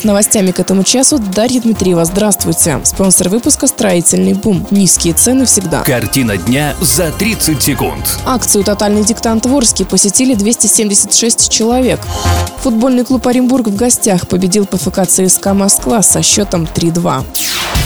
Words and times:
С 0.00 0.04
новостями 0.04 0.50
к 0.50 0.58
этому 0.58 0.82
часу 0.82 1.18
Дарья 1.18 1.60
Дмитриева. 1.60 2.06
Здравствуйте. 2.06 2.80
Спонсор 2.84 3.28
выпуска 3.28 3.66
«Строительный 3.66 4.32
бум». 4.32 4.66
Низкие 4.70 5.12
цены 5.12 5.44
всегда. 5.44 5.82
Картина 5.82 6.38
дня 6.38 6.74
за 6.80 7.10
30 7.10 7.62
секунд. 7.62 8.18
Акцию 8.24 8.64
«Тотальный 8.64 9.04
диктант 9.04 9.44
в 9.44 9.54
Орске» 9.54 9.84
посетили 9.84 10.32
276 10.32 11.50
человек. 11.50 12.00
Футбольный 12.62 13.04
клуб 13.04 13.26
«Оренбург» 13.26 13.66
в 13.66 13.76
гостях 13.76 14.26
победил 14.26 14.64
ПФК 14.64 15.06
ЦСКА 15.06 15.52
«Москва» 15.52 16.00
со 16.00 16.22
счетом 16.22 16.64
3-2. 16.64 17.22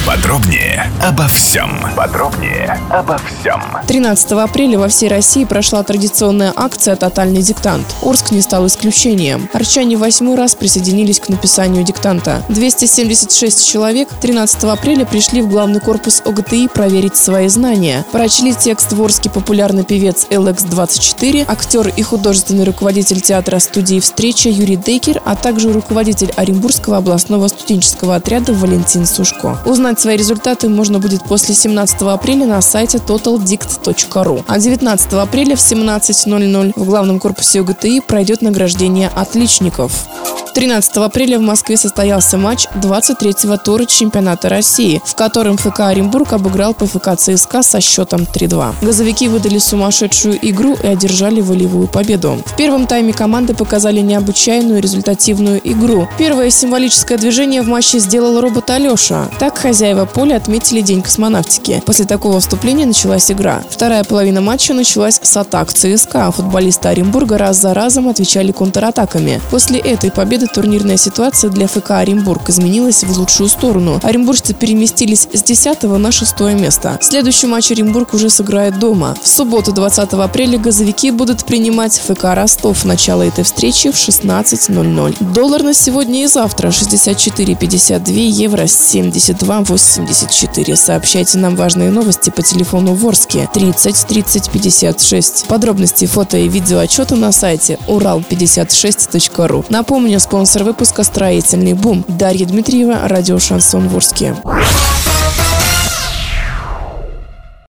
Подробнее 0.06 0.92
обо 1.02 1.26
всем. 1.28 1.80
Подробнее 1.96 2.78
обо 2.90 3.16
всем. 3.16 3.62
13 3.86 4.32
апреля 4.32 4.78
во 4.78 4.88
всей 4.88 5.08
России 5.08 5.44
прошла 5.44 5.82
традиционная 5.82 6.52
акция 6.54 6.94
«Тотальный 6.94 7.40
диктант». 7.40 7.86
Орск 8.02 8.30
не 8.30 8.42
стал 8.42 8.66
исключением. 8.66 9.48
Арчане 9.54 9.96
восьмой 9.96 10.36
раз 10.36 10.56
присоединились 10.56 11.20
к 11.20 11.30
написанию 11.30 11.84
диктанта. 11.84 12.42
276 12.50 13.66
человек 13.66 14.10
13 14.20 14.64
апреля 14.64 15.06
пришли 15.06 15.40
в 15.40 15.48
главный 15.48 15.80
корпус 15.80 16.20
ОГТИ 16.26 16.68
проверить 16.68 17.16
свои 17.16 17.48
знания. 17.48 18.04
Прочли 18.12 18.52
текст 18.52 18.92
в 18.92 19.02
Орске 19.02 19.30
популярный 19.30 19.84
певец 19.84 20.26
LX24, 20.28 21.46
актер 21.48 21.88
и 21.88 22.02
художественный 22.02 22.64
руководитель 22.64 23.22
театра 23.22 23.58
студии 23.58 24.00
«Встреча» 24.00 24.50
Юрий 24.50 24.76
Дейкер, 24.76 25.22
а 25.24 25.34
также 25.34 25.72
руководитель 25.72 26.30
Оренбургского 26.36 26.98
областного 26.98 27.48
студенческого 27.48 28.16
отряда 28.16 28.52
Валентин 28.52 29.06
Сушко. 29.06 29.58
Узнать 29.64 29.93
свои 30.00 30.16
результаты 30.16 30.68
можно 30.68 30.98
будет 30.98 31.24
после 31.24 31.54
17 31.54 32.02
апреля 32.02 32.46
на 32.46 32.60
сайте 32.60 32.98
totaldict.ru. 32.98 34.44
А 34.46 34.58
19 34.58 35.12
апреля 35.14 35.56
в 35.56 35.60
17.00 35.60 36.72
в 36.76 36.84
главном 36.84 37.18
корпусе 37.20 37.60
ОГТИ 37.60 38.00
пройдет 38.00 38.42
награждение 38.42 39.08
отличников. 39.14 40.06
13 40.54 40.96
апреля 40.98 41.40
в 41.40 41.42
Москве 41.42 41.76
состоялся 41.76 42.38
матч 42.38 42.66
23-го 42.80 43.56
тура 43.56 43.86
чемпионата 43.86 44.48
России, 44.48 45.02
в 45.04 45.16
котором 45.16 45.56
ФК 45.56 45.80
Оренбург 45.80 46.32
обыграл 46.32 46.74
ПФК 46.74 47.16
ЦСКА 47.18 47.64
со 47.64 47.80
счетом 47.80 48.20
3-2. 48.22 48.74
Газовики 48.80 49.26
выдали 49.26 49.58
сумасшедшую 49.58 50.38
игру 50.48 50.76
и 50.80 50.86
одержали 50.86 51.40
волевую 51.40 51.88
победу. 51.88 52.40
В 52.46 52.54
первом 52.56 52.86
тайме 52.86 53.12
команды 53.12 53.52
показали 53.52 53.98
необычайную 53.98 54.80
результативную 54.80 55.60
игру. 55.64 56.08
Первое 56.18 56.50
символическое 56.50 57.18
движение 57.18 57.62
в 57.62 57.66
матче 57.66 57.98
сделал 57.98 58.40
робот 58.40 58.70
Алеша. 58.70 59.28
Так 59.40 59.58
хозяева 59.58 60.04
поля 60.04 60.36
отметили 60.36 60.82
День 60.82 61.02
космонавтики. 61.02 61.82
После 61.84 62.04
такого 62.04 62.38
вступления 62.38 62.86
началась 62.86 63.28
игра. 63.28 63.64
Вторая 63.68 64.04
половина 64.04 64.40
матча 64.40 64.72
началась 64.72 65.18
с 65.20 65.36
атак 65.36 65.72
ЦСКА. 65.72 66.30
Футболисты 66.30 66.86
Оренбурга 66.86 67.38
раз 67.38 67.56
за 67.56 67.74
разом 67.74 68.08
отвечали 68.08 68.52
контратаками. 68.52 69.40
После 69.50 69.80
этой 69.80 70.12
победы 70.12 70.43
турнирная 70.46 70.96
ситуация 70.96 71.50
для 71.50 71.66
ФК 71.66 71.92
Оренбург 71.92 72.50
изменилась 72.50 73.04
в 73.04 73.18
лучшую 73.18 73.48
сторону. 73.48 74.00
Оренбуржцы 74.02 74.54
переместились 74.54 75.28
с 75.32 75.42
10 75.42 75.82
на 75.84 76.12
6 76.12 76.40
место. 76.40 76.98
Следующий 77.00 77.46
матч 77.46 77.70
Оренбург 77.70 78.14
уже 78.14 78.30
сыграет 78.30 78.78
дома. 78.78 79.16
В 79.22 79.28
субботу 79.28 79.72
20 79.72 80.12
апреля 80.12 80.58
газовики 80.58 81.10
будут 81.10 81.44
принимать 81.44 81.98
ФК 81.98 82.24
Ростов. 82.34 82.84
Начало 82.84 83.22
этой 83.22 83.44
встречи 83.44 83.90
в 83.90 83.94
16.00. 83.94 85.32
Доллар 85.32 85.62
на 85.62 85.74
сегодня 85.74 86.24
и 86.24 86.26
завтра 86.26 86.68
64,52, 86.68 88.12
евро 88.12 88.62
72,84. 88.62 90.76
Сообщайте 90.76 91.38
нам 91.38 91.56
важные 91.56 91.90
новости 91.90 92.30
по 92.30 92.42
телефону 92.42 92.94
Ворске 92.94 93.48
30 93.52 94.06
30 94.06 94.50
56. 94.50 95.46
Подробности 95.46 96.06
фото 96.06 96.38
и 96.38 96.48
видео 96.48 96.78
отчета 96.78 97.16
на 97.16 97.32
сайте 97.32 97.78
урал56.ру. 97.88 99.64
Напомню, 99.68 100.20
спонсор 100.34 100.64
выпуска 100.64 101.04
«Строительный 101.04 101.74
бум». 101.74 102.04
Дарья 102.08 102.44
Дмитриева, 102.44 103.06
радио 103.06 103.38
«Шансон 103.38 103.86
Ворске». 103.86 104.34